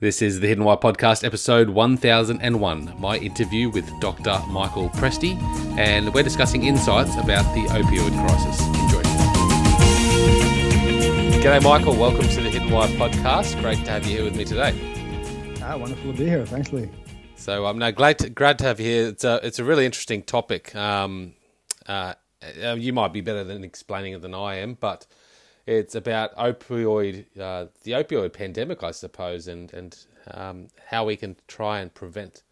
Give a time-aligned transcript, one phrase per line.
[0.00, 4.40] This is the Hidden Why podcast, episode 1001, my interview with Dr.
[4.48, 5.38] Michael Presti,
[5.76, 8.66] and we're discussing insights about the opioid crisis.
[8.78, 9.02] Enjoy.
[11.42, 11.96] G'day, Michael.
[11.96, 13.60] Welcome to the Hidden Why podcast.
[13.60, 14.72] Great to have you here with me today.
[15.62, 16.46] Ah, wonderful to be here.
[16.46, 16.88] Thanks, Lee.
[17.36, 19.08] So I'm now glad to, glad to have you here.
[19.08, 20.74] It's a, it's a really interesting topic.
[20.74, 21.34] Um,
[21.86, 22.14] uh,
[22.64, 25.06] uh you might be better than explaining it than I am, but
[25.70, 29.96] it's about opioid, uh, the opioid pandemic, I suppose, and and
[30.32, 32.42] um, how we can try and prevent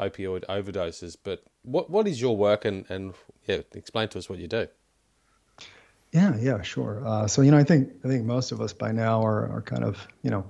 [0.00, 1.16] opioid overdoses.
[1.22, 3.14] But what what is your work, and and
[3.46, 4.66] yeah, explain to us what you do.
[6.12, 7.02] Yeah, yeah, sure.
[7.06, 9.62] Uh, so you know, I think I think most of us by now are are
[9.62, 10.44] kind of you know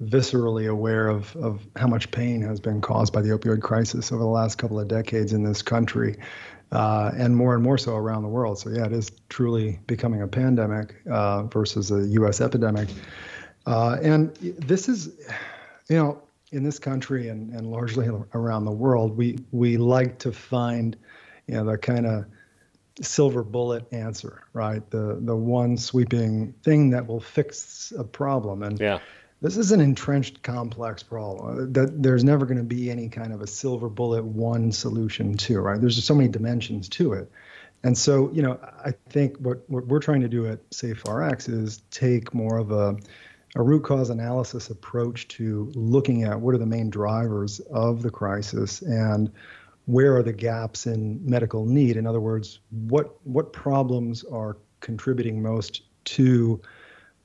[0.00, 4.22] viscerally aware of of how much pain has been caused by the opioid crisis over
[4.22, 6.16] the last couple of decades in this country
[6.72, 8.58] uh, and more and more so around the world.
[8.58, 12.40] So yeah, it is truly becoming a pandemic uh, versus a U.S.
[12.40, 12.88] epidemic.
[13.66, 15.10] Uh, and this is,
[15.88, 20.32] you know, in this country and, and largely around the world, we we like to
[20.32, 20.96] find,
[21.46, 22.24] you know, the kind of
[23.00, 24.88] silver bullet answer, right?
[24.90, 28.62] The the one sweeping thing that will fix a problem.
[28.62, 29.00] And yeah
[29.42, 31.46] this is an entrenched complex problem.
[31.46, 35.36] Uh, that there's never going to be any kind of a silver bullet one solution
[35.36, 35.80] to right?
[35.80, 37.30] There's just so many dimensions to it.
[37.82, 41.82] And so you know i think what, what we're trying to do at SafeRx is
[41.90, 42.96] take more of a,
[43.54, 48.10] a root cause analysis approach to looking at what are the main drivers of the
[48.10, 49.30] crisis and
[49.84, 51.96] where are the gaps in medical need.
[51.96, 56.60] In other words what what problems are contributing most to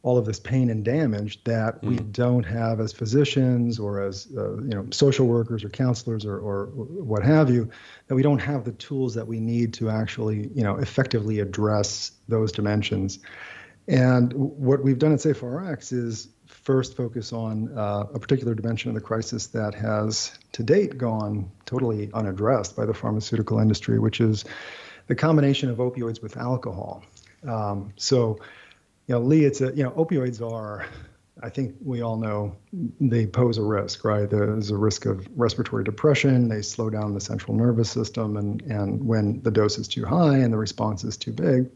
[0.04, 1.90] all of this pain and damage that mm.
[1.90, 6.38] we don't have as physicians or as uh, you know social workers or counselors or,
[6.38, 7.70] or what have you
[8.08, 12.12] that we don't have the tools that we need to actually you know effectively address
[12.28, 13.20] those dimensions
[13.88, 18.96] and what we've done at SafeRx is first focus on uh, a particular dimension of
[18.96, 24.46] the crisis that has to date gone totally unaddressed by the pharmaceutical industry which is
[25.08, 27.04] the combination of opioids with alcohol
[27.48, 28.40] um, so
[29.12, 30.86] you know, Lee, it's a you know, opioids are,
[31.44, 32.56] I think we all know
[33.02, 34.30] they pose a risk, right?
[34.30, 36.48] There's a risk of respiratory depression.
[36.48, 40.38] They slow down the central nervous system, and and when the dose is too high
[40.38, 41.70] and the response is too big,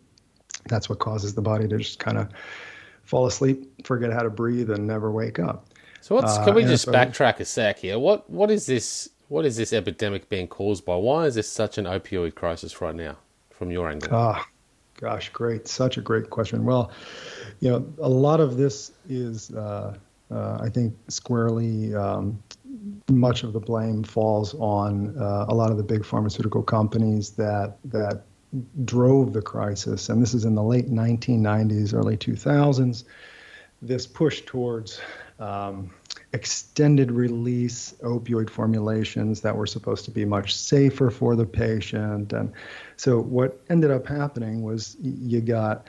[0.69, 2.29] that's what causes the body to just kind of
[3.03, 5.67] fall asleep, forget how to breathe, and never wake up.
[5.99, 6.37] So what's?
[6.37, 7.99] Can we uh, just so, backtrack a sec here?
[7.99, 9.09] What what is this?
[9.27, 10.95] What is this epidemic being caused by?
[10.95, 13.17] Why is this such an opioid crisis right now,
[13.49, 14.07] from your angle?
[14.13, 14.47] Ah,
[14.97, 15.67] Gosh, great.
[15.67, 16.63] Such a great question.
[16.63, 16.91] Well,
[17.59, 19.97] you know, a lot of this is, uh,
[20.31, 22.41] uh, I think, squarely um,
[23.09, 27.77] much of the blame falls on uh, a lot of the big pharmaceutical companies that
[27.85, 28.23] that
[28.85, 30.07] drove the crisis.
[30.07, 33.03] And this is in the late 1990s, early 2000s.
[33.81, 35.01] This push towards
[35.39, 35.91] um,
[36.35, 42.33] extended release opioid formulations that were supposed to be much safer for the patient.
[42.33, 42.51] And
[42.97, 45.87] so what ended up happening was you got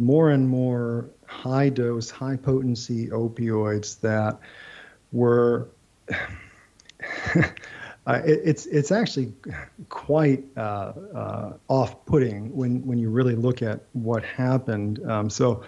[0.00, 4.38] more and more high dose, high potency opioids that
[5.12, 5.68] were.
[8.06, 9.32] Uh, it, it's it's actually
[9.88, 15.02] quite uh, uh, off-putting when when you really look at what happened.
[15.10, 15.64] Um, so,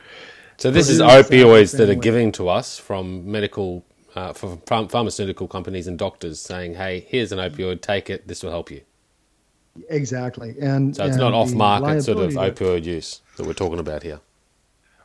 [0.59, 3.86] so this is opioids that are giving to us from medical
[4.17, 8.27] uh, for pharmaceutical companies and doctors saying, "Hey, here's an opioid, take it.
[8.27, 8.81] This will help you."
[9.91, 14.03] Exactly, and so it's and not off-market sort of opioid use that we're talking about
[14.03, 14.21] here.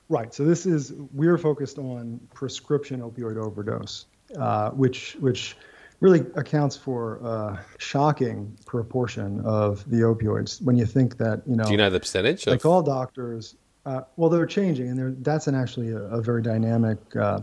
[0.07, 0.33] Right.
[0.33, 4.05] So this is we're focused on prescription opioid overdose,
[4.37, 5.55] uh, which which
[5.99, 10.61] really accounts for a shocking proportion of the opioids.
[10.61, 12.47] When you think that you know, do you know the percentage?
[12.47, 12.71] Like of...
[12.71, 13.55] all doctors,
[13.85, 17.41] uh, well, they're changing, and that's an actually a, a very dynamic uh,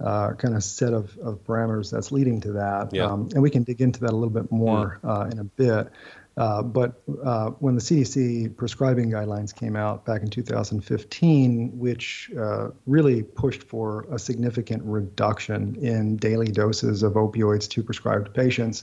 [0.00, 2.92] uh, kind of set of, of parameters that's leading to that.
[2.92, 3.04] Yeah.
[3.04, 5.08] Um, and we can dig into that a little bit more mm.
[5.08, 5.90] uh, in a bit.
[6.36, 12.70] Uh, but uh, when the CDC prescribing guidelines came out back in 2015, which uh,
[12.86, 18.82] really pushed for a significant reduction in daily doses of opioids to prescribed patients,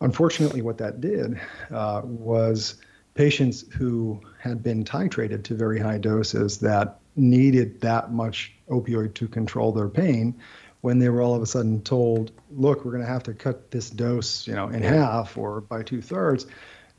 [0.00, 1.40] unfortunately, what that did
[1.72, 2.76] uh, was
[3.14, 9.28] patients who had been titrated to very high doses that needed that much opioid to
[9.28, 10.40] control their pain
[10.84, 13.70] when they were all of a sudden told, look, we're going to have to cut
[13.70, 16.46] this dose, you know, in half or by two thirds.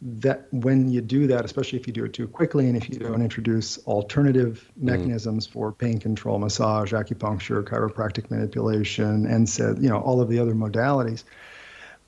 [0.01, 2.97] That when you do that, especially if you do it too quickly and if you
[2.97, 4.83] don't introduce alternative mm.
[4.83, 10.39] mechanisms for pain control, massage, acupuncture, chiropractic manipulation, and said, you know, all of the
[10.39, 11.23] other modalities,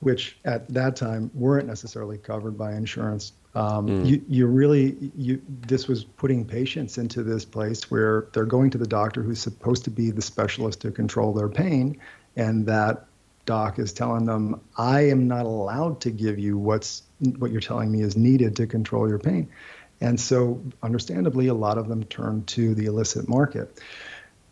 [0.00, 4.06] which at that time weren't necessarily covered by insurance, um, mm.
[4.06, 8.78] you, you really, you, this was putting patients into this place where they're going to
[8.78, 12.00] the doctor who's supposed to be the specialist to control their pain,
[12.36, 13.06] and that
[13.46, 17.02] doc is telling them, I am not allowed to give you what's
[17.38, 19.48] what you're telling me is needed to control your pain.
[20.00, 23.82] And so, understandably, a lot of them turn to the illicit market.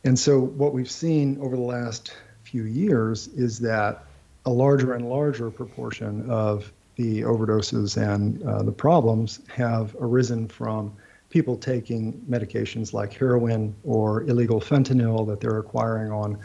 [0.03, 2.13] And so, what we've seen over the last
[2.43, 4.03] few years is that
[4.45, 10.95] a larger and larger proportion of the overdoses and uh, the problems have arisen from
[11.29, 16.39] people taking medications like heroin or illegal fentanyl that they're acquiring on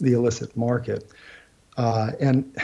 [0.00, 1.12] the illicit market.
[1.76, 2.56] Uh, and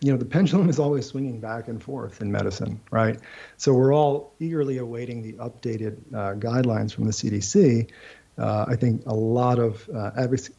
[0.00, 3.18] you know the pendulum is always swinging back and forth in medicine, right?
[3.56, 7.90] So we're all eagerly awaiting the updated uh, guidelines from the CDC.
[8.38, 10.10] Uh, I think a lot of uh,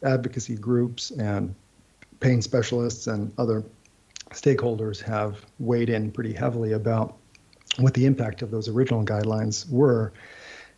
[0.02, 1.54] advocacy groups and
[2.20, 3.64] pain specialists and other
[4.30, 7.16] stakeholders have weighed in pretty heavily about
[7.78, 10.12] what the impact of those original guidelines were,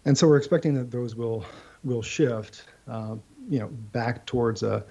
[0.04, 1.44] and so we're expecting that those will
[1.82, 3.16] will shift, uh,
[3.48, 4.84] you know, back towards a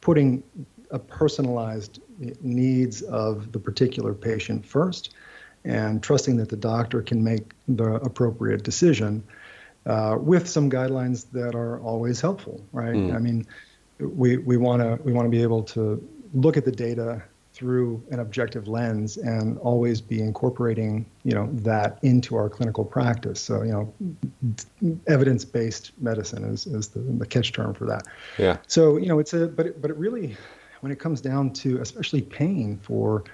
[0.00, 0.42] putting
[0.90, 2.00] a personalized
[2.40, 5.14] needs of the particular patient first,
[5.64, 9.22] and trusting that the doctor can make the appropriate decision
[9.86, 12.94] uh, with some guidelines that are always helpful, right?
[12.94, 13.14] Mm.
[13.14, 13.46] I mean,
[13.98, 17.22] we we want to we want to be able to look at the data
[17.56, 23.40] through an objective lens and always be incorporating you know that into our clinical practice.
[23.40, 23.94] So you know
[25.06, 28.02] evidence-based medicine is, is the, the catch term for that.
[28.36, 28.58] Yeah.
[28.66, 30.36] So you know it's a but it, but it really
[30.80, 33.24] when it comes down to especially pain for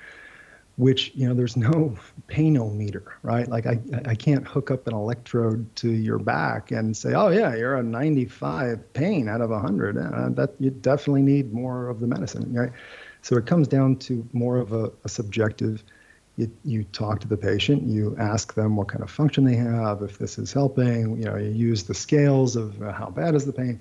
[0.76, 1.94] which you know there's no
[2.28, 3.46] painometer right?
[3.48, 7.54] Like i i can't hook up an electrode to your back and say oh yeah
[7.54, 12.06] you're a 95 pain out of 100 uh, that you definitely need more of the
[12.06, 12.72] medicine right
[13.22, 15.82] so it comes down to more of a, a subjective.
[16.36, 20.02] You, you talk to the patient, you ask them what kind of function they have,
[20.02, 21.18] if this is helping.
[21.18, 23.80] You know, you use the scales of uh, how bad is the pain,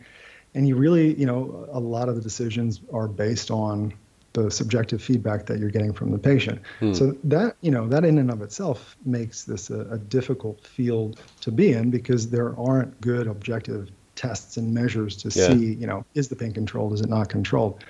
[0.54, 3.94] and you really, you know, a lot of the decisions are based on
[4.34, 6.62] the subjective feedback that you're getting from the patient.
[6.80, 6.94] Hmm.
[6.94, 11.20] So that you know that in and of itself makes this a, a, difficult field
[11.42, 15.48] to be in because there aren't good objective tests and measures to yeah.
[15.48, 17.84] see you know is the pain controlled, is it not controlled.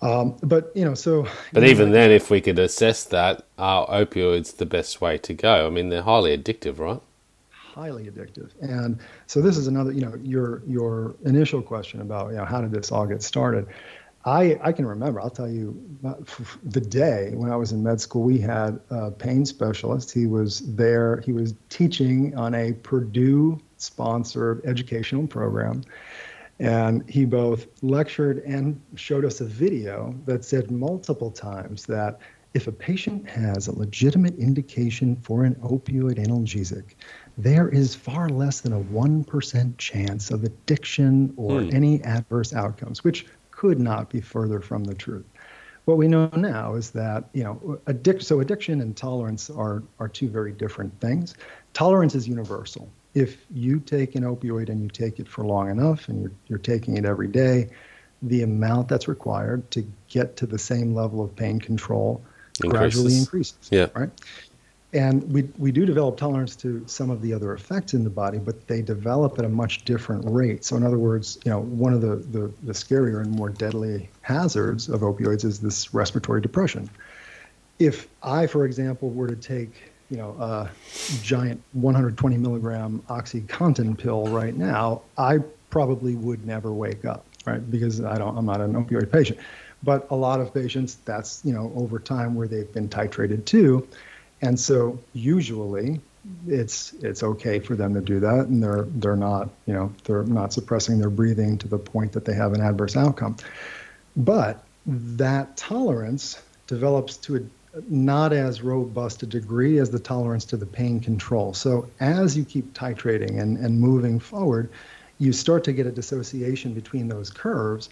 [0.00, 1.26] Um, but you know, so.
[1.52, 5.66] But even then, if we could assess that, are opioids the best way to go?
[5.66, 7.00] I mean, they're highly addictive, right?
[7.50, 9.92] Highly addictive, and so this is another.
[9.92, 13.66] You know, your your initial question about you know how did this all get started?
[14.24, 15.80] I, I can remember, I'll tell you,
[16.64, 20.12] the day when I was in med school, we had a pain specialist.
[20.12, 25.82] He was there, he was teaching on a Purdue sponsored educational program.
[26.60, 32.20] And he both lectured and showed us a video that said multiple times that
[32.54, 36.94] if a patient has a legitimate indication for an opioid analgesic,
[37.36, 41.70] there is far less than a 1% chance of addiction or hmm.
[41.72, 45.26] any adverse outcomes, which could not be further from the truth.
[45.84, 50.08] What we know now is that, you know, addic- so addiction and tolerance are, are
[50.08, 51.34] two very different things.
[51.72, 56.08] Tolerance is universal if you take an opioid and you take it for long enough
[56.08, 57.68] and you're, you're taking it every day,
[58.22, 62.22] the amount that's required to get to the same level of pain control
[62.62, 62.78] increases.
[62.78, 63.68] gradually increases.
[63.70, 63.88] Yeah.
[63.94, 64.10] Right.
[64.92, 68.38] And we, we do develop tolerance to some of the other effects in the body,
[68.38, 70.64] but they develop at a much different rate.
[70.64, 74.08] So, in other words, you know, one of the, the, the scarier and more deadly
[74.22, 76.88] hazards of opioids is this respiratory depression.
[77.78, 80.70] If I, for example, were to take you know, a
[81.22, 85.38] giant 120 milligram OxyContin pill right now, I
[85.70, 87.70] probably would never wake up, right?
[87.70, 89.38] Because I don't, I'm not an opioid patient.
[89.82, 93.86] But a lot of patients, that's, you know, over time where they've been titrated to.
[94.40, 96.00] And so usually
[96.46, 100.24] it's it's okay for them to do that and they're they're not, you know, they're
[100.24, 103.36] not suppressing their breathing to the point that they have an adverse outcome.
[104.16, 107.40] But that tolerance develops to a
[107.88, 111.52] not as robust a degree as the tolerance to the pain control.
[111.54, 114.70] So as you keep titrating and, and moving forward,
[115.18, 117.90] you start to get a dissociation between those curves.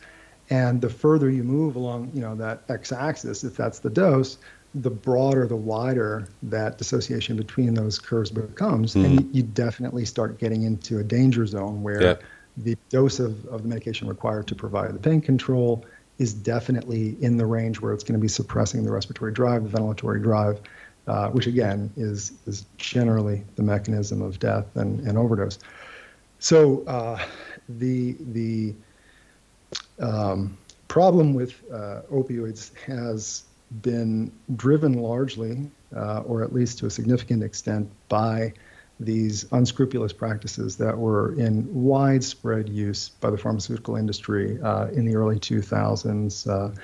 [0.49, 4.39] And the further you move along, you know, that x-axis, if that's the dose,
[4.75, 8.95] the broader, the wider that dissociation between those curves becomes.
[8.95, 9.05] Mm.
[9.05, 12.15] And you, definitely start getting into a danger zone where yeah.
[12.59, 15.85] the dose of, of the medication required to provide the pain control
[16.19, 19.79] is definitely in the range where it's going to be suppressing the respiratory drive, the
[19.79, 20.61] ventilatory drive,
[21.07, 25.59] uh, which again is is generally the mechanism of death and, and overdose.
[26.39, 27.23] So uh,
[27.69, 28.75] the the
[29.99, 30.57] um,
[30.89, 33.45] problem with uh, opioids has
[33.83, 38.53] been driven largely, uh, or at least to a significant extent, by
[38.99, 45.15] these unscrupulous practices that were in widespread use by the pharmaceutical industry uh, in the
[45.15, 46.75] early 2000s uh,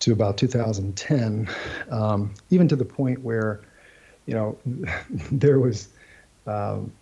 [0.00, 1.48] to about 2010,
[1.90, 3.60] um, even to the point where,
[4.26, 4.58] you know,
[5.32, 5.88] there was.
[6.46, 6.92] Um,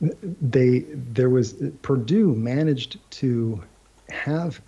[0.00, 3.62] they there was Purdue managed to
[4.10, 4.60] have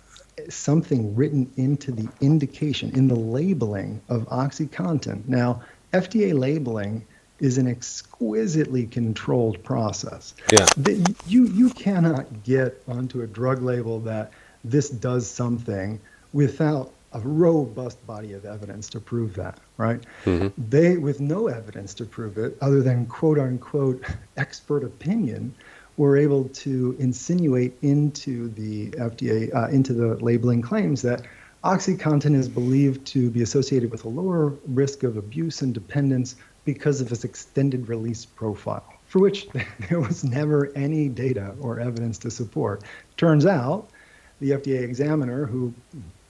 [0.49, 5.27] something written into the indication in the labeling of OxyContin.
[5.27, 5.61] Now,
[5.91, 7.05] FDA labeling
[7.43, 10.33] is an exquisitely controlled process.
[10.49, 10.65] Yeah.
[10.77, 14.31] The, you you cannot get onto a drug label that
[14.63, 15.99] this does something
[16.31, 20.01] without a robust body of evidence to prove that, right?
[20.23, 20.47] Mm-hmm.
[20.69, 24.01] They, with no evidence to prove it, other than quote unquote
[24.37, 25.53] expert opinion,
[25.97, 31.23] were able to insinuate into the FDA, uh, into the labeling claims that
[31.65, 36.35] OxyContin is believed to be associated with a lower risk of abuse and dependence
[36.65, 39.47] because of its extended release profile, for which
[39.89, 42.83] there was never any data or evidence to support.
[43.17, 43.89] Turns out
[44.39, 45.73] the FDA examiner who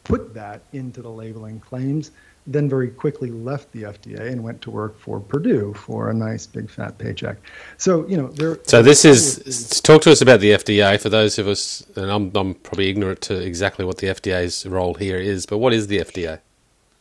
[0.04, 2.12] put that into the labeling claims
[2.48, 6.46] then very quickly left the FDA and went to work for Purdue for a nice
[6.46, 7.38] big fat paycheck.
[7.78, 8.60] So you know, there.
[8.64, 12.32] So this is talk to us about the FDA for those of us, and I'm
[12.36, 16.00] I'm probably ignorant to exactly what the FDA's role here is, but what is the
[16.00, 16.40] FDA?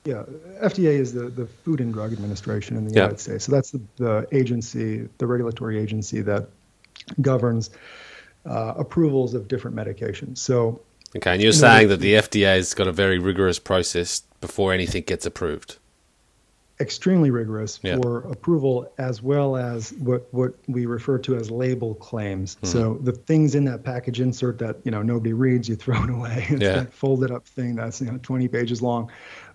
[0.04, 0.25] Yeah,
[0.61, 3.44] FDA is the, the Food and Drug Administration in the United States.
[3.44, 6.49] So that's the, the agency, the regulatory agency that
[7.21, 7.71] governs
[8.44, 10.38] uh, approvals of different medications.
[10.38, 10.80] So
[11.16, 15.02] Okay, and you're saying that the FDA has got a very rigorous process before anything
[15.02, 15.76] gets approved.
[16.80, 17.97] Extremely rigorous yeah.
[17.97, 22.56] for approval, as well as what, what we refer to as label claims.
[22.56, 22.66] Mm-hmm.
[22.66, 26.11] So the things in that package insert that you know nobody reads, you throw it
[26.11, 26.47] away.
[26.50, 26.73] It's yeah.
[26.76, 29.11] that folded up thing that's you know 20 pages long.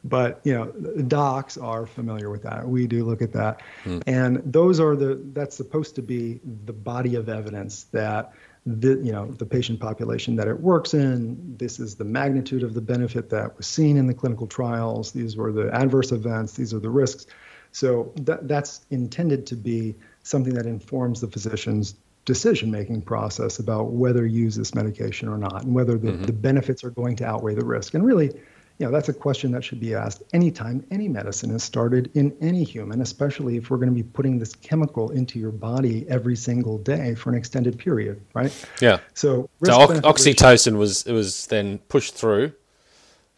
[0.08, 0.66] But you know,
[1.04, 2.68] docs are familiar with that.
[2.68, 4.02] We do look at that, mm.
[4.08, 8.34] and those are the that's supposed to be the body of evidence that
[8.68, 11.56] the, you know, the patient population that it works in.
[11.58, 15.12] This is the magnitude of the benefit that was seen in the clinical trials.
[15.14, 16.54] These were the adverse events.
[16.54, 17.28] These are the risks.
[17.72, 21.96] So that, that's intended to be something that informs the physician's
[22.26, 26.24] decision-making process about whether to use this medication or not, and whether the, mm-hmm.
[26.24, 27.94] the benefits are going to outweigh the risk.
[27.94, 28.32] And really,
[28.80, 32.36] you know, that's a question that should be asked anytime any medicine is started in
[32.42, 36.36] any human, especially if we're going to be putting this chemical into your body every
[36.36, 38.54] single day for an extended period, right?
[38.80, 39.00] Yeah.
[39.16, 42.54] So, so oxytocin was it was then pushed through,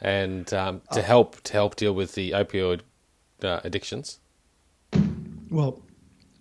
[0.01, 2.81] and um, to uh, help to help deal with the opioid
[3.41, 4.19] uh, addictions.
[5.49, 5.81] Well,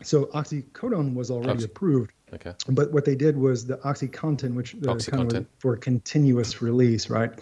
[0.02, 2.12] so oxycodone was already Oxy- approved.
[2.34, 2.52] Okay.
[2.68, 7.32] But what they did was the OxyContin, which uh, kind of for continuous release, right?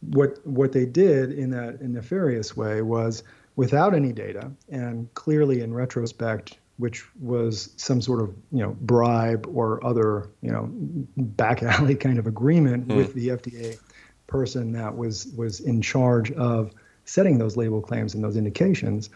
[0.00, 3.22] What what they did in that nefarious way was
[3.56, 9.46] without any data and clearly in retrospect which was some sort of you know bribe
[9.52, 10.68] or other you know
[11.16, 12.96] back alley kind of agreement mm.
[12.96, 13.78] with the FDA
[14.26, 16.72] person that was was in charge of
[17.04, 19.10] setting those label claims and those indications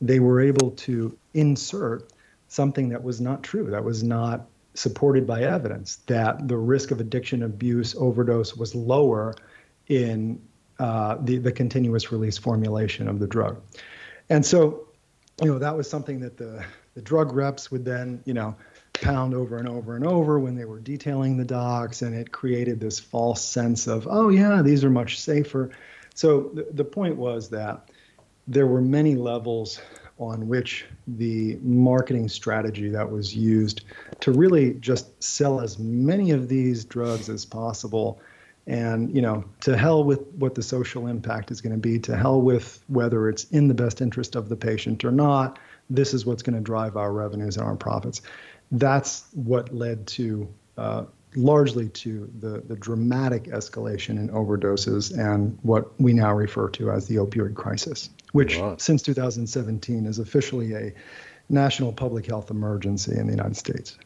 [0.00, 2.10] they were able to insert
[2.48, 7.00] something that was not true that was not supported by evidence that the risk of
[7.00, 9.34] addiction abuse overdose was lower
[9.90, 10.40] in
[10.78, 13.60] uh, the, the continuous release formulation of the drug.
[14.30, 14.86] And so,
[15.42, 18.54] you know, that was something that the, the drug reps would then, you know,
[18.94, 22.78] pound over and over and over when they were detailing the docs, and it created
[22.78, 25.70] this false sense of, oh, yeah, these are much safer.
[26.14, 27.90] So the, the point was that
[28.46, 29.80] there were many levels
[30.18, 33.82] on which the marketing strategy that was used
[34.20, 38.20] to really just sell as many of these drugs as possible
[38.70, 42.16] and you know to hell with what the social impact is going to be to
[42.16, 45.58] hell with whether it's in the best interest of the patient or not
[45.90, 48.22] this is what's going to drive our revenues and our profits.
[48.70, 50.48] That's what led to
[50.78, 56.90] uh, largely to the, the dramatic escalation in overdoses and what we now refer to
[56.90, 58.76] as the opioid crisis which wow.
[58.78, 60.92] since 2017 is officially a
[61.48, 63.96] national public health emergency in the united states.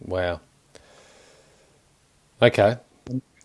[0.00, 0.40] Wow.
[2.40, 2.78] Okay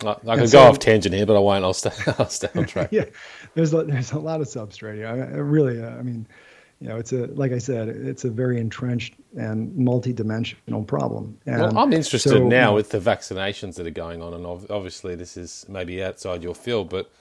[0.03, 1.63] I, I go off tangent here, but I won't.
[1.63, 1.91] I'll stay.
[2.19, 2.89] I'll stay on track.
[2.91, 3.05] yeah,
[3.53, 5.07] there's a, there's a lot of substrate here.
[5.07, 6.27] I, I really, uh, I mean,
[6.79, 11.37] you know, it's a like I said, it's a very entrenched and multi-dimensional problem.
[11.45, 15.15] And well, I'm interested so, now with the vaccinations that are going on, and obviously
[15.15, 17.11] this is maybe outside your field, but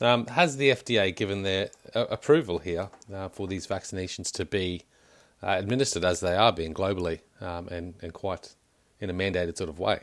[0.00, 4.82] um, has the FDA given their uh, approval here uh, for these vaccinations to be
[5.42, 8.54] uh, administered as they are being globally um, and and quite
[9.00, 10.00] in a mandated sort of way?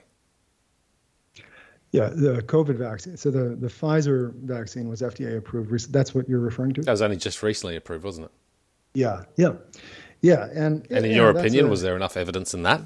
[1.94, 3.16] Yeah, the COVID vaccine.
[3.18, 5.94] So the, the Pfizer vaccine was FDA approved.
[5.94, 6.82] That's what you're referring to?
[6.82, 8.32] That was only just recently approved, wasn't it?
[8.96, 9.54] Yeah, yeah,
[10.22, 10.48] yeah.
[10.52, 12.82] And and in your opinion, a, was there enough evidence in that?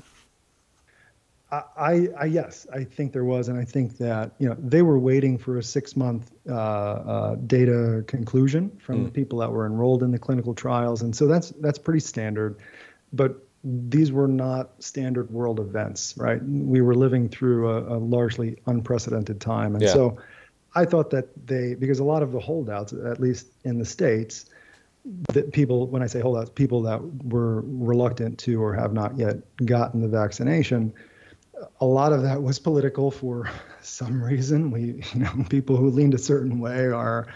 [1.49, 4.99] I, I, yes, I think there was, and I think that you know they were
[4.99, 9.05] waiting for a six-month uh, uh, data conclusion from mm.
[9.05, 12.57] the people that were enrolled in the clinical trials, and so that's that's pretty standard.
[13.13, 13.46] But
[13.89, 16.41] these were not standard world events, right?
[16.43, 19.93] We were living through a, a largely unprecedented time, and yeah.
[19.93, 20.17] so
[20.75, 24.45] I thought that they because a lot of the holdouts, at least in the states,
[25.33, 29.37] that people when I say holdouts, people that were reluctant to or have not yet
[29.65, 30.93] gotten the vaccination
[31.81, 33.49] a lot of that was political for
[33.81, 34.71] some reason.
[34.71, 37.27] We, you know, people who leaned a certain way are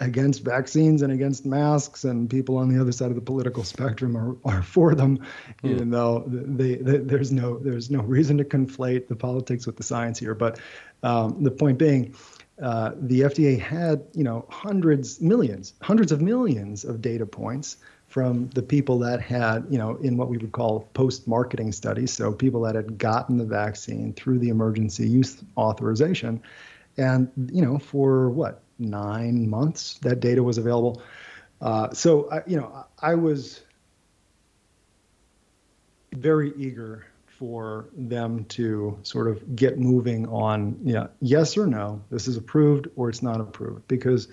[0.00, 4.16] against vaccines and against masks, and people on the other side of the political spectrum
[4.16, 5.18] are, are for them,
[5.62, 5.70] mm.
[5.70, 9.82] even though they, they, there's no there's no reason to conflate the politics with the
[9.82, 10.34] science here.
[10.34, 10.60] But
[11.02, 12.14] um, the point being,
[12.62, 18.48] uh, the FDA had you know hundreds, millions, hundreds of millions of data points from
[18.50, 22.62] the people that had, you know, in what we would call post-marketing studies, so people
[22.62, 26.40] that had gotten the vaccine through the emergency use authorization,
[26.96, 31.02] and you know, for what nine months that data was available.
[31.60, 33.60] Uh, so, I, you know, I was
[36.12, 42.26] very eager for them to sort of get moving on, yeah, yes or no, this
[42.26, 44.28] is approved or it's not approved, because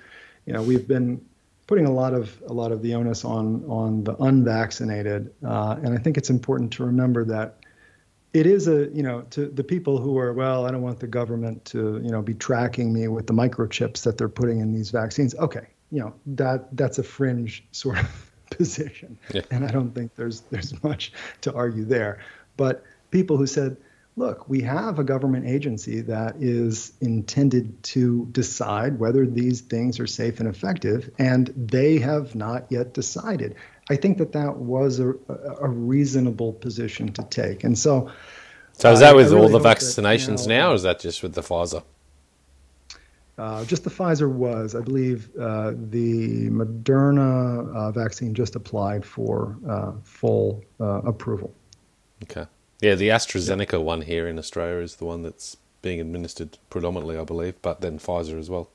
[0.46, 1.24] you know we've been
[1.68, 5.94] putting a lot of a lot of the onus on on the unvaccinated, uh, and
[5.94, 7.58] I think it's important to remember that
[8.36, 11.08] it is a you know to the people who are well, I don't want the
[11.08, 14.92] government to you know be tracking me with the microchips that they're putting in these
[14.92, 15.34] vaccines.
[15.36, 19.42] Okay, you know that that's a fringe sort of position, yeah.
[19.52, 22.20] and I don't think there's there's much to argue there.
[22.58, 23.78] But people who said
[24.18, 30.08] look, we have a government agency that is intended to decide whether these things are
[30.08, 33.56] safe and effective, and they have not yet decided.
[33.90, 35.14] I think that that was a,
[35.62, 37.64] a reasonable position to take.
[37.64, 38.12] And so.
[38.74, 41.00] So is that with really all the vaccinations that, you know, now, or is that
[41.00, 41.84] just with the Pfizer?
[43.38, 49.58] Uh, just the Pfizer was, I believe, uh, the Moderna uh, vaccine just applied for
[49.68, 51.54] uh, full uh, approval.
[52.24, 52.48] Okay.
[52.82, 53.80] Yeah, the AstraZeneca yeah.
[53.80, 58.00] one here in Australia is the one that's being administered predominantly, I believe, but then
[58.00, 58.70] Pfizer as well.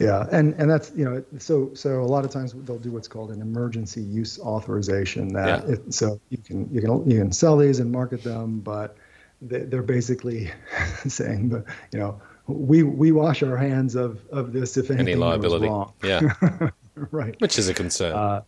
[0.00, 3.08] Yeah, and and that's you know so so a lot of times they'll do what's
[3.08, 5.32] called an emergency use authorization.
[5.32, 5.74] That yeah.
[5.74, 8.96] it, so you can you can you can sell these and market them, but
[9.42, 10.52] they, they're basically
[11.08, 15.16] saying that you know we we wash our hands of of this if anything Any
[15.16, 15.66] liability.
[15.66, 15.92] goes wrong.
[16.04, 16.70] Yeah,
[17.10, 17.34] right.
[17.40, 18.12] Which is a concern.
[18.12, 18.42] Uh,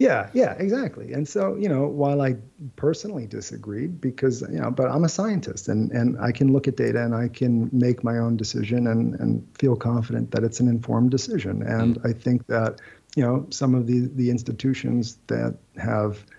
[0.00, 1.12] yeah, yeah, exactly.
[1.12, 2.34] And so, you know, while I
[2.74, 6.76] personally disagreed because, you know, but I'm a scientist and, and I can look at
[6.76, 10.68] data and I can make my own decision and, and feel confident that it's an
[10.68, 11.62] informed decision.
[11.62, 12.10] And mm.
[12.10, 12.80] I think that,
[13.14, 16.24] you know, some of the, the institutions that have–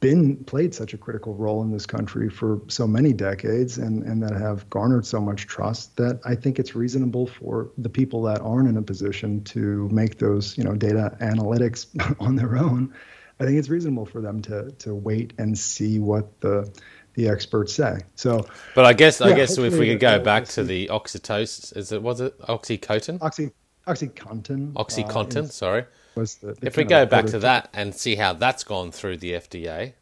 [0.00, 4.22] been played such a critical role in this country for so many decades and, and
[4.22, 8.40] that have garnered so much trust that I think it's reasonable for the people that
[8.40, 11.86] aren't in a position to make those, you know, data analytics
[12.20, 12.94] on their own.
[13.40, 16.70] I think it's reasonable for them to to wait and see what the
[17.14, 17.98] the experts say.
[18.14, 21.92] So, but I guess I guess if we could go back to the oxytocin, is
[21.92, 23.20] it was it oxycodone?
[23.20, 23.50] Oxy
[23.86, 24.72] oxycontin.
[24.72, 25.84] Oxycontin, uh, sorry
[26.16, 29.18] was the, the if we go back to that and see how that's gone through
[29.18, 29.92] the FDA,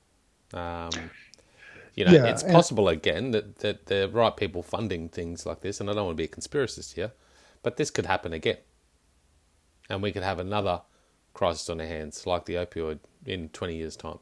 [0.53, 0.91] um,
[1.95, 5.81] you know, yeah, it's possible again that, that the right people funding things like this,
[5.81, 7.13] and I don't want to be a conspiracist here,
[7.63, 8.59] but this could happen again,
[9.89, 10.83] and we could have another
[11.35, 14.19] crisis on our hands like the opioid in twenty years' time.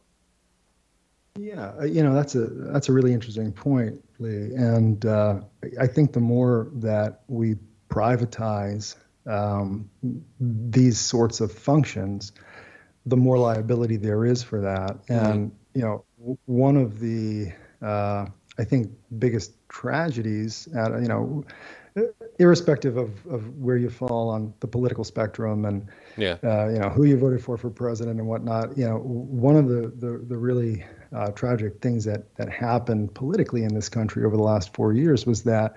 [1.39, 5.41] Yeah, uh, you know that's a that's a really interesting point, Lee, and uh,
[5.81, 7.57] I think the more that we
[7.89, 9.91] privatize um,
[10.41, 12.33] these sorts of functions,
[13.07, 15.07] the more liability there is for that.
[15.07, 15.13] Mm-hmm.
[15.13, 16.05] And you know,
[16.47, 18.27] one of the uh,
[18.59, 21.45] I think biggest tragedies, at, you know,
[22.39, 26.37] irrespective of, of where you fall on the political spectrum and yeah.
[26.43, 28.77] uh, you know who you voted for for president and whatnot.
[28.79, 33.65] You know, one of the the, the really uh, tragic things that that happened politically
[33.65, 35.77] in this country over the last four years was that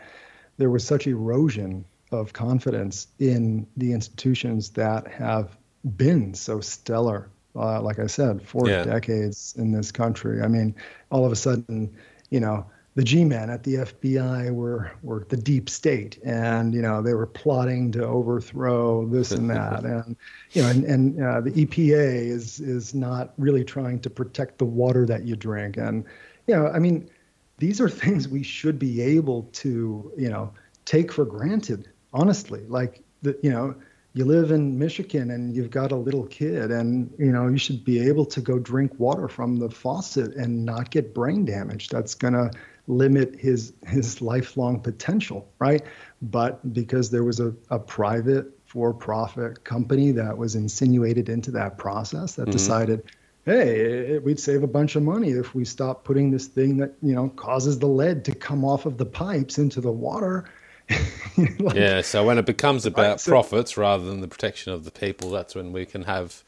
[0.58, 1.86] there was such erosion
[2.20, 5.58] of confidence in the institutions that have
[5.98, 7.30] been so stellar.
[7.56, 8.84] Uh, like I said, for yeah.
[8.84, 10.42] decades in this country.
[10.42, 10.76] I mean,
[11.10, 11.96] all of a sudden,
[12.30, 17.02] you know, the G-men at the FBI were were the deep state, and you know
[17.02, 20.16] they were plotting to overthrow this and that, and
[20.54, 24.66] you know, and, and uh, the EPA is is not really trying to protect the
[24.66, 26.06] water that you drink, and
[26.48, 27.10] you know, I mean,
[27.58, 30.54] these are things we should be able to you know
[30.86, 33.76] take for granted honestly like the you know
[34.14, 37.84] you live in Michigan and you've got a little kid and you know you should
[37.84, 42.16] be able to go drink water from the faucet and not get brain damage that's
[42.16, 42.50] going to
[42.88, 45.84] limit his his lifelong potential right
[46.22, 52.36] but because there was a, a private for-profit company that was insinuated into that process
[52.36, 52.52] that mm-hmm.
[52.52, 53.04] decided
[53.44, 57.14] hey we'd save a bunch of money if we stop putting this thing that you
[57.14, 60.46] know causes the lead to come off of the pipes into the water
[61.60, 64.92] like, yeah, so when it becomes about so, profits rather than the protection of the
[64.92, 66.44] people, that's when we can have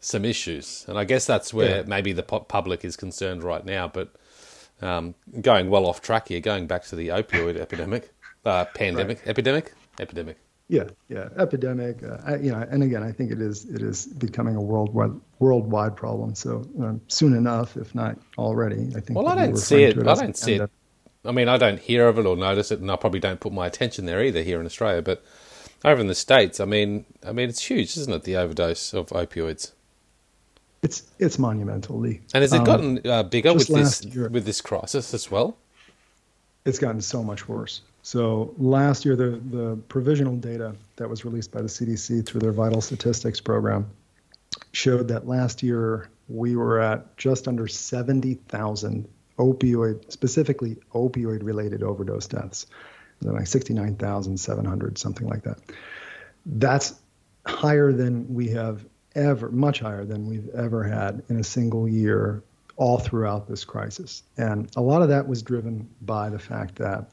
[0.00, 0.84] some issues.
[0.88, 1.84] And I guess that's where yeah.
[1.86, 3.88] maybe the public is concerned right now.
[3.88, 4.14] But
[4.82, 8.12] um, going well off track here, going back to the opioid epidemic,
[8.44, 9.28] uh, pandemic, right.
[9.28, 10.38] epidemic, epidemic.
[10.68, 12.02] Yeah, yeah, epidemic.
[12.02, 15.12] Uh, I, you know, and again, I think it is it is becoming a worldwide
[15.38, 16.34] worldwide problem.
[16.34, 19.18] So um, soon enough, if not already, I think.
[19.18, 19.98] Well, I don't see it.
[19.98, 20.70] it I don't see it
[21.24, 23.52] I mean, I don't hear of it or notice it, and I probably don't put
[23.52, 25.02] my attention there either here in Australia.
[25.02, 25.24] But
[25.84, 28.24] over in the states, I mean, I mean, it's huge, isn't it?
[28.24, 29.72] The overdose of opioids.
[30.82, 32.20] It's it's monumental, Lee.
[32.34, 35.56] And has it um, gotten uh, bigger with this year, with this crisis as well?
[36.66, 37.80] It's gotten so much worse.
[38.02, 42.52] So last year, the the provisional data that was released by the CDC through their
[42.52, 43.88] vital statistics program
[44.72, 51.82] showed that last year we were at just under seventy thousand opioid, specifically opioid related
[51.82, 52.66] overdose deaths.
[53.20, 55.58] like 69,700, something like that.
[56.46, 56.94] That's
[57.46, 62.42] higher than we have ever, much higher than we've ever had in a single year
[62.76, 64.22] all throughout this crisis.
[64.36, 67.10] And a lot of that was driven by the fact that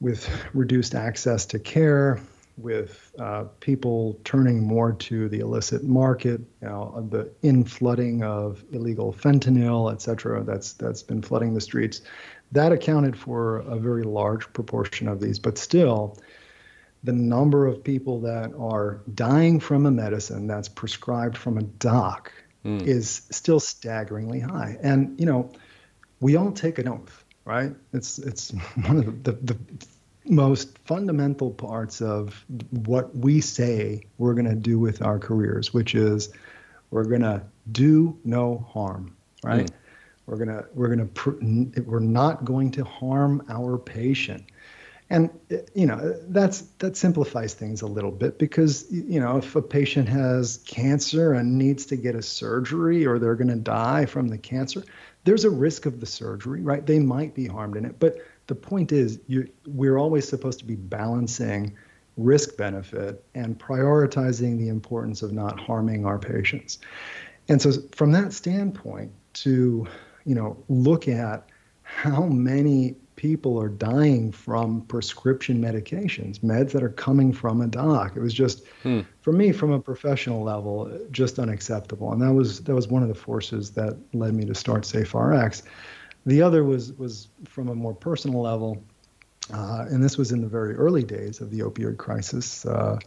[0.00, 2.20] with reduced access to care,
[2.56, 9.12] with uh, people turning more to the illicit market, you know, the inflooding of illegal
[9.12, 12.02] fentanyl, et cetera, that's that's been flooding the streets.
[12.52, 16.18] That accounted for a very large proportion of these, but still,
[17.02, 22.32] the number of people that are dying from a medicine that's prescribed from a doc
[22.64, 22.82] mm.
[22.86, 24.76] is still staggeringly high.
[24.82, 25.50] And you know,
[26.20, 27.72] we all take an oath, right?
[27.92, 28.50] It's it's
[28.86, 29.86] one of the, the, the
[30.24, 35.94] most fundamental parts of what we say we're going to do with our careers, which
[35.94, 36.32] is
[36.90, 39.66] we're going to do no harm, right?
[39.66, 39.74] Mm.
[40.26, 44.44] We're going to we're going to we're not going to harm our patient.
[45.10, 45.28] And
[45.74, 50.08] you know, that's that simplifies things a little bit because you know, if a patient
[50.08, 54.38] has cancer and needs to get a surgery or they're going to die from the
[54.38, 54.84] cancer,
[55.24, 56.86] there's a risk of the surgery, right?
[56.86, 58.16] They might be harmed in it, but
[58.52, 61.74] the point is you, we're always supposed to be balancing
[62.18, 66.78] risk benefit and prioritizing the importance of not harming our patients.
[67.48, 69.10] And so from that standpoint
[69.44, 69.86] to
[70.26, 71.48] you know look at
[71.82, 78.16] how many people are dying from prescription medications, meds that are coming from a doc.
[78.16, 79.00] It was just, hmm.
[79.22, 82.12] for me, from a professional level, just unacceptable.
[82.12, 85.62] And that was that was one of the forces that led me to start SafeRx.
[86.26, 88.82] The other was was from a more personal level,
[89.52, 92.98] uh, and this was in the very early days of the opioid crisis, uh,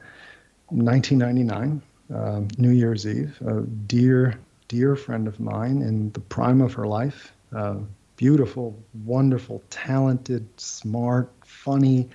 [0.69, 1.81] 1999,
[2.13, 3.39] um, New Year's Eve.
[3.45, 7.77] A dear dear friend of mine in the prime of her life, uh,
[8.17, 12.09] beautiful, wonderful, talented, smart, funny,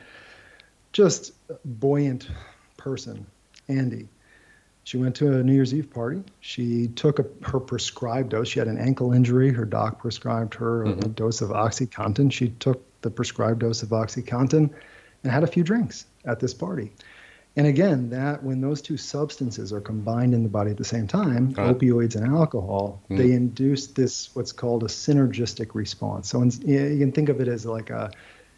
[0.92, 1.32] just
[1.64, 2.28] buoyant
[2.76, 3.26] person,
[3.68, 4.08] Andy.
[4.84, 6.22] She went to a New Year's Eve party.
[6.40, 8.48] She took a, her prescribed dose.
[8.48, 9.52] She had an ankle injury.
[9.52, 11.00] Her doc prescribed her mm-hmm.
[11.00, 12.32] a dose of OxyContin.
[12.32, 14.70] She took the prescribed dose of OxyContin
[15.22, 16.92] and had a few drinks at this party.
[17.56, 21.08] And again, that when those two substances are combined in the body at the same
[21.08, 21.76] time, right.
[21.76, 23.18] opioids and alcohol, mm.
[23.18, 26.28] they induce this what's called a synergistic response.
[26.28, 28.10] So you can think of it as like a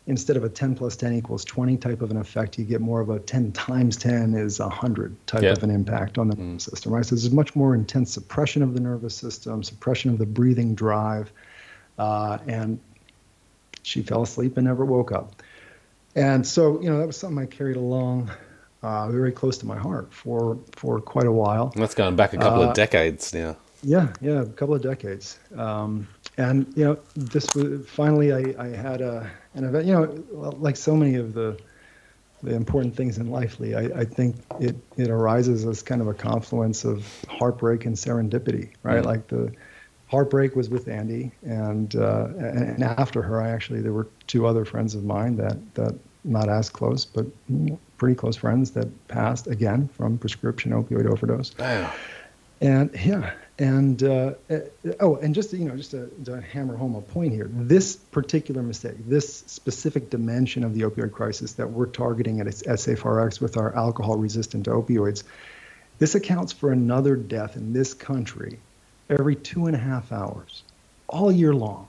[0.07, 3.01] instead of a 10 plus 10 equals 20 type of an effect, you get more
[3.01, 6.41] of a 10 times 10 is 100 type of an impact on the mm.
[6.41, 7.05] nervous system, right?
[7.05, 11.33] So there's much more intense suppression of the nervous system, suppression of the breathing drive,
[11.99, 12.81] uh, and
[13.83, 15.43] she fell asleep and never woke up.
[16.15, 18.31] And so, you know, that was something I carried along
[18.83, 21.73] uh, very close to my heart for for quite a while.
[21.77, 23.57] That's gone back a couple uh, of decades now.
[23.83, 25.38] Yeah, yeah, a couple of decades.
[25.57, 29.87] Um, and you know, this was finally I, I had a an event.
[29.87, 31.59] You know, like so many of the
[32.42, 36.09] the important things in life, Lee, I, I think it it arises as kind of
[36.09, 38.97] a confluence of heartbreak and serendipity, right?
[38.97, 39.07] Mm-hmm.
[39.07, 39.53] Like the
[40.09, 44.64] heartbreak was with Andy, and uh, and after her, I actually there were two other
[44.64, 47.27] friends of mine that that not as close, but
[47.99, 51.57] pretty close friends that passed again from prescription opioid overdose.
[51.59, 51.92] Wow.
[52.61, 54.59] And yeah, And uh, uh,
[54.98, 57.94] oh, and just to, you know, just to, to, hammer home a point here, this
[57.94, 63.57] particular mistake, this specific dimension of the opioid crisis that we're targeting at SafeRx with
[63.57, 65.22] our alcohol-resistant opioids,
[66.01, 68.59] this accounts for another death in this country
[69.09, 70.64] every two and a half hours,
[71.07, 71.87] all year long,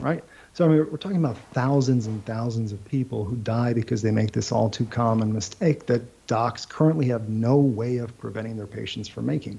[0.00, 0.22] right?
[0.52, 4.10] So I mean, we're talking about thousands and thousands of people who die because they
[4.10, 8.66] make this all too common mistake that docs currently have no way of preventing their
[8.66, 9.58] patients from making.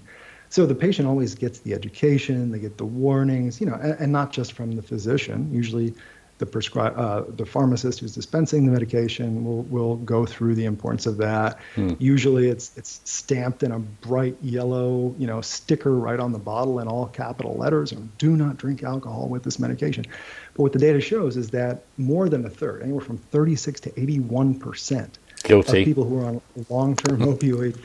[0.50, 4.12] So the patient always gets the education, they get the warnings, you know, and, and
[4.12, 5.54] not just from the physician.
[5.54, 5.94] Usually,
[6.40, 11.06] the prescribe uh, the pharmacist who's dispensing the medication will will go through the importance
[11.06, 11.60] of that.
[11.76, 11.94] Hmm.
[12.00, 16.80] Usually, it's it's stamped in a bright yellow, you know, sticker right on the bottle
[16.80, 20.06] in all capital letters, and do not drink alcohol with this medication.
[20.54, 24.00] But what the data shows is that more than a third, anywhere from 36 to
[24.00, 25.20] 81 percent
[25.68, 27.78] of people who are on long-term opioid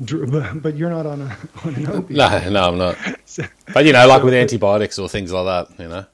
[0.00, 2.10] but you're not on, a, on an opiate.
[2.10, 2.96] No, no, I'm not.
[3.24, 6.06] so, but you know, like so, with antibiotics or things like that, you know.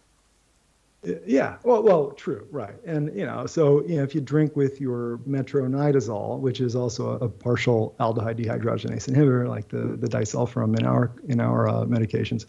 [1.25, 4.81] Yeah, well, well, true, right, and you know, so you know, if you drink with
[4.81, 10.77] your metronidazole, which is also a, a partial aldehyde dehydrogenase inhibitor, like the the disulfiram
[10.77, 12.47] in our in our uh, medications,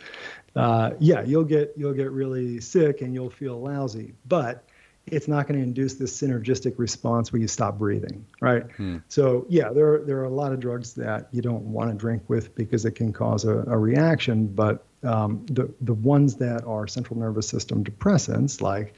[0.55, 4.67] uh, yeah, you'll get you'll get really sick and you'll feel lousy, but
[5.07, 8.63] it's not going to induce this synergistic response where you stop breathing, right?
[8.73, 8.97] Hmm.
[9.07, 11.95] So yeah, there are, there are a lot of drugs that you don't want to
[11.95, 14.47] drink with because it can cause a, a reaction.
[14.47, 18.93] But um, the the ones that are central nervous system depressants, like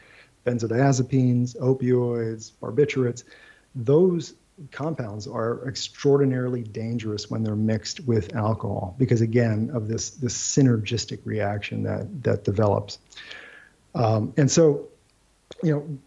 [0.46, 3.24] benzodiazepines, opioids, barbiturates,
[3.76, 4.34] those
[4.72, 11.20] compounds are extraordinarily dangerous when they're mixed with alcohol because again of this this synergistic
[11.24, 13.00] reaction that that develops.
[13.96, 14.88] Um, and so
[15.64, 16.00] you know,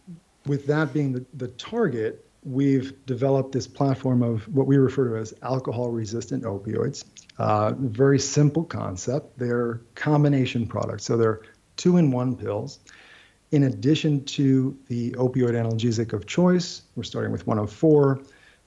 [0.45, 5.17] with that being the, the target, we've developed this platform of what we refer to
[5.17, 7.05] as alcohol resistant opioids.
[7.37, 9.37] Uh, very simple concept.
[9.39, 11.05] They're combination products.
[11.05, 11.41] So they're
[11.77, 12.79] two in one pills.
[13.51, 18.21] In addition to the opioid analgesic of choice, we're starting with 104,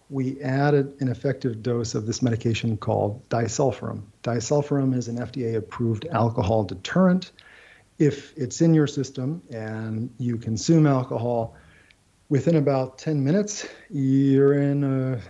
[0.09, 4.03] we added an effective dose of this medication called disulfiram.
[4.23, 7.33] Disulfiram is an FDA approved alcohol deterrent
[7.99, 11.57] if it's in your system and you consume alcohol,
[12.29, 15.21] within about 10 minutes, you're in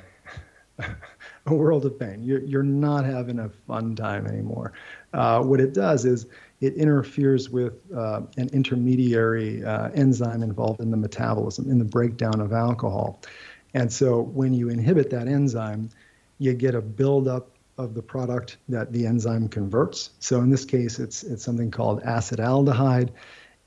[0.78, 0.86] a,
[1.46, 2.22] a world of pain.
[2.22, 4.72] You're, you're not having a fun time anymore.
[5.12, 6.26] Uh, what it does is
[6.60, 12.40] it interferes with uh, an intermediary uh, enzyme involved in the metabolism, in the breakdown
[12.40, 13.20] of alcohol.
[13.74, 15.90] And so when you inhibit that enzyme,
[16.38, 20.10] you get a buildup of the product that the enzyme converts.
[20.18, 23.10] So in this case, it's it's something called acetaldehyde,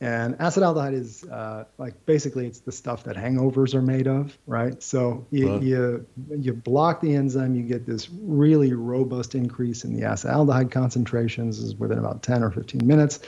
[0.01, 4.81] and acetaldehyde is uh, like basically it's the stuff that hangovers are made of, right?
[4.81, 5.61] So you, right.
[5.61, 11.59] you you block the enzyme, you get this really robust increase in the acetaldehyde concentrations
[11.59, 13.19] is within about 10 or 15 minutes,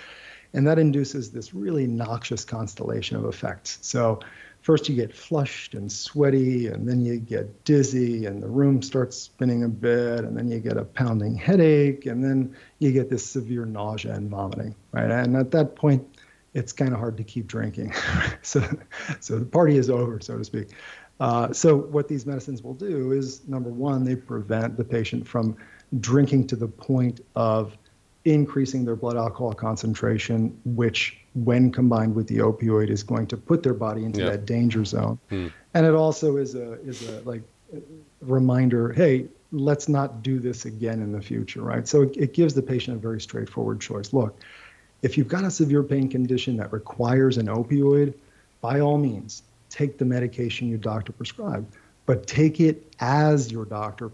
[0.54, 3.78] and that induces this really noxious constellation of effects.
[3.82, 4.22] So
[4.62, 9.17] first you get flushed and sweaty, and then you get dizzy, and the room starts
[9.17, 13.26] spinning a bit, and then you get a pounding headache, and then you get this
[13.26, 15.12] severe nausea and vomiting, right?
[15.12, 16.06] And at that point,
[16.54, 17.93] it's kind of hard to keep drinking.
[18.41, 18.63] so,
[19.19, 20.69] so the party is over, so to speak.
[21.19, 25.56] Uh, so what these medicines will do is number one, they prevent the patient from
[26.00, 27.78] drinking to the point of
[28.26, 33.63] increasing their blood alcohol concentration, which, when combined with the opioid, is going to put
[33.63, 35.17] their body into that danger zone.
[35.30, 35.48] Hmm.
[35.74, 37.44] And it also is a is a like
[38.22, 41.88] reminder, hey, let's not do this again in the future, right?
[41.88, 44.13] So it, it gives the patient a very straightforward choice.
[44.13, 44.39] Look,
[45.02, 48.13] if you've got a severe pain condition that requires an opioid,
[48.62, 51.74] by all means, take the medication your doctor prescribed,
[52.06, 54.12] but take it as your doctor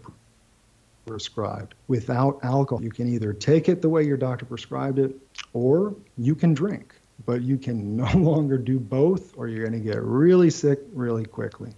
[1.06, 2.82] prescribed without alcohol.
[2.82, 5.14] You can either take it the way your doctor prescribed it
[5.52, 9.86] or you can drink, but you can no longer do both or you're going to
[9.86, 11.72] get really sick really quickly.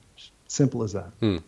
[0.49, 1.13] Simple as that.
[1.21, 1.39] Hmm.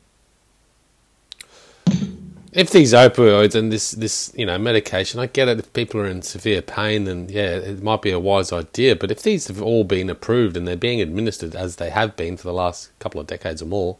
[2.52, 5.58] If these opioids and this, this you know medication, I get it.
[5.58, 8.94] If people are in severe pain, then yeah, it might be a wise idea.
[8.94, 12.36] But if these have all been approved and they're being administered as they have been
[12.36, 13.96] for the last couple of decades or more,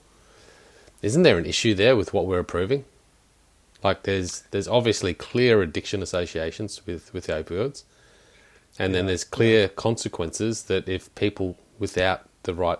[1.01, 2.85] isn't there an issue there with what we're approving?
[3.83, 7.85] Like there's there's obviously clear addiction associations with with opioids,
[8.79, 8.99] and yeah.
[8.99, 12.79] then there's clear consequences that if people without the right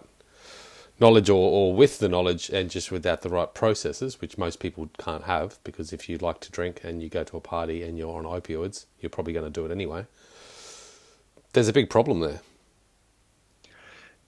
[1.01, 4.89] knowledge or, or with the knowledge and just without the right processes, which most people
[4.99, 7.99] can't have, because if you like to drink and you go to a party and
[7.99, 10.07] you're on opioids, you're probably going to do it anyway.
[11.53, 12.41] There's a big problem there.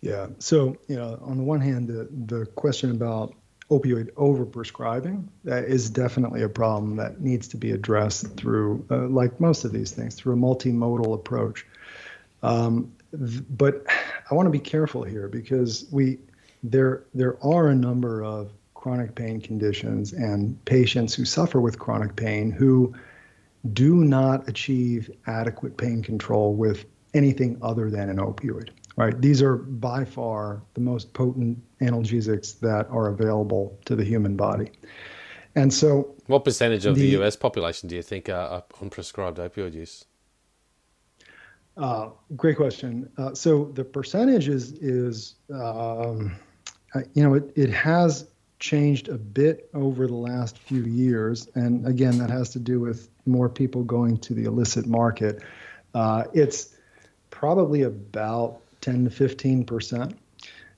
[0.00, 0.26] Yeah.
[0.38, 3.34] So, you know, on the one hand, the, the question about
[3.70, 9.64] opioid overprescribing is definitely a problem that needs to be addressed through, uh, like most
[9.64, 11.66] of these things, through a multimodal approach.
[12.42, 13.84] Um, th- but
[14.30, 16.18] I want to be careful here because we
[16.62, 22.16] there there are a number of chronic pain conditions and patients who suffer with chronic
[22.16, 22.94] pain who
[23.72, 29.20] do not achieve adequate pain control with anything other than an opioid right?
[29.20, 34.70] These are by far the most potent analgesics that are available to the human body.
[35.56, 39.38] And so, what percentage of the, the US population do you think are on prescribed
[39.38, 40.04] opioid use?
[41.76, 43.10] Uh, great question.
[43.18, 46.36] Uh, so the percentage is is um,
[46.94, 48.28] uh, you know it it has
[48.60, 53.08] changed a bit over the last few years, and again that has to do with
[53.26, 55.42] more people going to the illicit market.
[55.94, 56.76] Uh, it's
[57.30, 60.18] probably about 10 to 15 percent.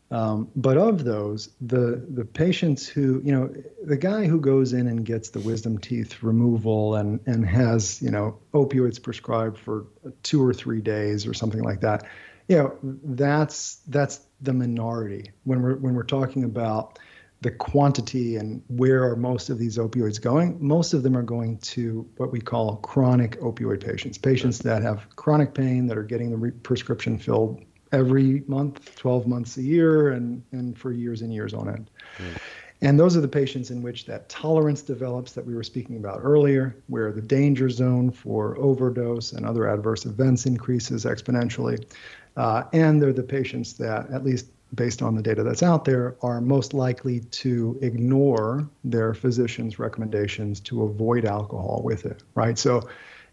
[0.09, 4.87] Um, but of those, the the patients who, you know, the guy who goes in
[4.87, 9.87] and gets the wisdom teeth removal and and has, you know, opioids prescribed for
[10.23, 12.07] two or three days or something like that,
[12.47, 17.01] you know, that's that's the minority when we're when we're talking about
[17.40, 20.57] the quantity and where are most of these opioids going?
[20.61, 25.05] Most of them are going to what we call chronic opioid patients, patients that have
[25.16, 30.12] chronic pain that are getting the re- prescription filled every month, 12 months a year,
[30.12, 31.90] and, and for years and years on end.
[32.18, 32.38] Mm.
[32.83, 36.20] And those are the patients in which that tolerance develops that we were speaking about
[36.22, 41.83] earlier, where the danger zone for overdose and other adverse events increases exponentially.
[42.37, 46.16] Uh, and they're the patients that, at least based on the data that's out there,
[46.22, 52.59] are most likely to ignore their physician's recommendations to avoid alcohol with it, right?
[52.59, 52.87] So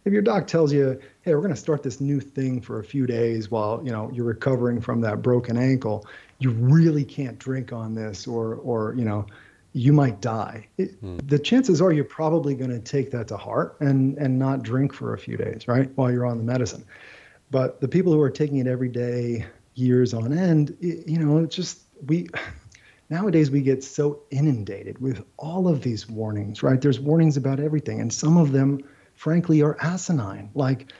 [0.05, 2.83] if your doc tells you, hey, we're going to start this new thing for a
[2.83, 6.05] few days while you know you're recovering from that broken ankle,
[6.39, 9.25] you really can't drink on this, or or you know,
[9.71, 10.67] you might die.
[10.77, 11.17] It, hmm.
[11.17, 14.93] The chances are you're probably going to take that to heart and and not drink
[14.93, 16.85] for a few days, right, while you're on the medicine.
[17.49, 21.39] But the people who are taking it every day, years on end, it, you know,
[21.39, 22.27] it's just we
[23.09, 26.81] nowadays we get so inundated with all of these warnings, right?
[26.81, 28.83] There's warnings about everything, and some of them
[29.15, 30.49] frankly, are asinine.
[30.53, 30.91] Like,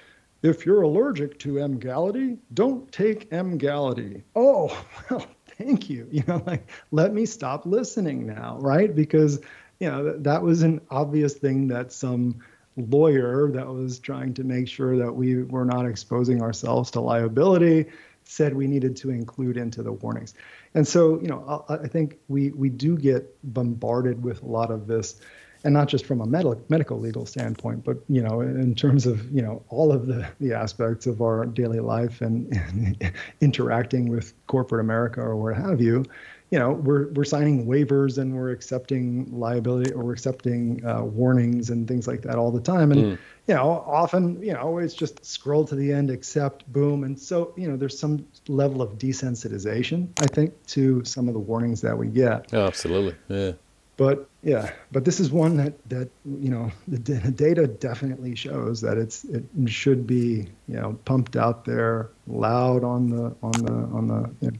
[0.43, 4.23] if you're allergic to Emgality, don't take Emgality.
[4.35, 5.25] Oh, well,
[5.57, 6.07] thank you.
[6.11, 8.93] You know, like, let me stop listening now, right?
[8.93, 9.39] Because,
[9.79, 12.39] you know, that, that was an obvious thing that some
[12.75, 17.85] lawyer that was trying to make sure that we were not exposing ourselves to liability
[18.25, 20.33] said we needed to include into the warnings.
[20.73, 24.71] And so, you know, I, I think we we do get bombarded with a lot
[24.71, 25.19] of this
[25.63, 29.31] and not just from a medical medical legal standpoint, but you know, in terms of
[29.31, 34.33] you know all of the the aspects of our daily life and, and interacting with
[34.47, 36.05] corporate America or what have you,
[36.53, 41.71] you know, we're we're signing waivers and we're accepting liability or we're accepting uh, warnings
[41.71, 43.17] and things like that all the time, and mm.
[43.47, 47.55] you know, often you know it's just scroll to the end, accept, boom, and so
[47.57, 51.97] you know, there's some level of desensitization, I think, to some of the warnings that
[51.97, 52.53] we get.
[52.53, 53.53] Oh, absolutely, yeah.
[53.95, 58.81] But yeah, but this is one that that you know the, the data definitely shows
[58.81, 63.73] that it's it should be you know pumped out there loud on the on the
[63.73, 64.57] on the you know,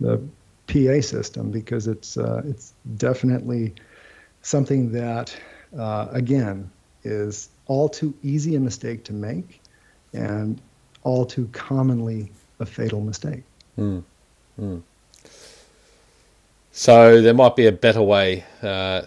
[0.00, 0.20] the
[0.66, 3.74] PA system because it's uh, it's definitely
[4.42, 5.36] something that
[5.78, 6.70] uh, again
[7.04, 9.60] is all too easy a mistake to make
[10.12, 10.60] and
[11.02, 13.44] all too commonly a fatal mistake.
[13.78, 14.02] Mm.
[14.60, 14.82] Mm.
[16.78, 19.00] So there might be a better way uh,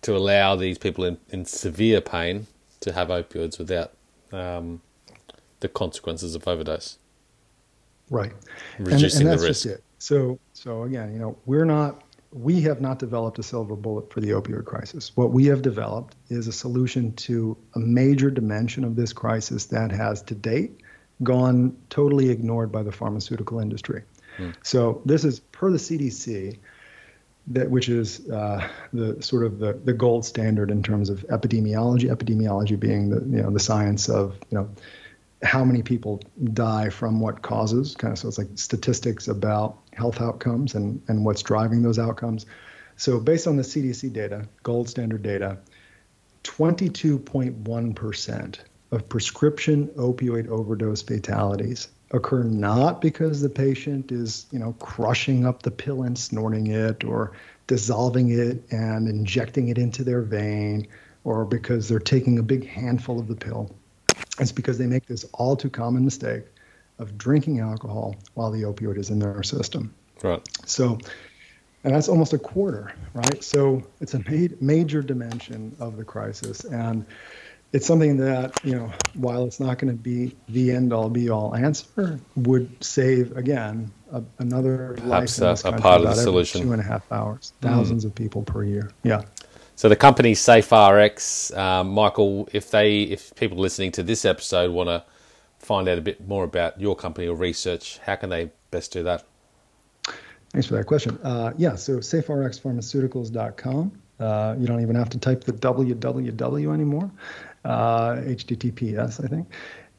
[0.00, 2.46] to allow these people in, in severe pain
[2.80, 3.92] to have opioids without
[4.32, 4.80] um,
[5.60, 6.96] the consequences of overdose.
[8.08, 8.32] Right.
[8.78, 9.68] Reducing and, and the risk.
[9.98, 14.22] So, so again, you know, we're not, we have not developed a silver bullet for
[14.22, 15.14] the opioid crisis.
[15.14, 19.90] What we have developed is a solution to a major dimension of this crisis that
[19.90, 20.80] has to date
[21.22, 24.02] gone totally ignored by the pharmaceutical industry.
[24.38, 24.52] Hmm.
[24.62, 26.58] So this is per the CDC
[27.48, 32.08] that which is uh, the sort of the, the gold standard in terms of epidemiology.
[32.10, 34.70] Epidemiology being the you know the science of you know
[35.42, 36.20] how many people
[36.52, 37.96] die from what causes.
[37.96, 42.46] Kind of so it's like statistics about health outcomes and and what's driving those outcomes.
[42.96, 45.58] So based on the CDC data, gold standard data,
[46.44, 48.60] 22.1 percent
[48.92, 55.62] of prescription opioid overdose fatalities occur not because the patient is, you know, crushing up
[55.62, 57.32] the pill and snorting it or
[57.66, 60.86] dissolving it and injecting it into their vein
[61.24, 63.74] or because they're taking a big handful of the pill.
[64.38, 66.44] It's because they make this all too common mistake
[66.98, 69.94] of drinking alcohol while the opioid is in their system.
[70.22, 70.46] Right.
[70.66, 70.98] So
[71.84, 73.42] and that's almost a quarter, right?
[73.42, 77.04] So it's a ma- major dimension of the crisis, and
[77.72, 81.30] it's something that you know, while it's not going to be the end all be
[81.30, 86.62] all answer, would save again a, another Perhaps life a, a part of the solution.
[86.62, 88.08] Two and a half hours, thousands mm.
[88.08, 88.90] of people per year.
[89.02, 89.22] Yeah.
[89.74, 94.88] So the company SafeRx, um, Michael, if they, if people listening to this episode want
[94.88, 95.02] to
[95.58, 99.02] find out a bit more about your company or research, how can they best do
[99.04, 99.24] that?
[100.50, 101.18] Thanks for that question.
[101.22, 103.92] Uh, yeah, so saferxpharmaceuticals.com.
[104.20, 107.10] Uh, you don't even have to type the www anymore.
[107.64, 109.48] Uh, HTTPS, I think.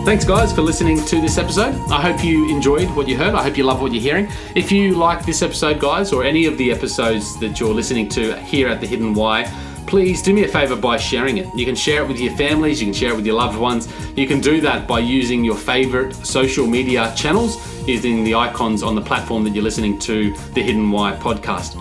[0.05, 1.75] Thanks, guys, for listening to this episode.
[1.91, 3.33] I hope you enjoyed what you heard.
[3.33, 4.27] I hope you love what you're hearing.
[4.55, 8.35] If you like this episode, guys, or any of the episodes that you're listening to
[8.41, 9.45] here at The Hidden Why,
[9.91, 11.53] please do me a favor by sharing it.
[11.53, 13.89] You can share it with your families, you can share it with your loved ones.
[14.15, 18.95] You can do that by using your favorite social media channels, using the icons on
[18.95, 21.75] the platform that you're listening to the Hidden Why podcast.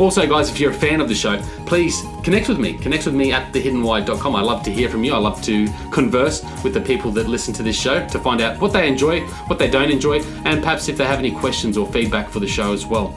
[0.00, 2.72] Also, guys, if you're a fan of the show, please connect with me.
[2.78, 4.34] Connect with me at thehiddenwhy.com.
[4.34, 5.14] I love to hear from you.
[5.14, 8.60] I love to converse with the people that listen to this show to find out
[8.60, 11.86] what they enjoy, what they don't enjoy, and perhaps if they have any questions or
[11.92, 13.16] feedback for the show as well.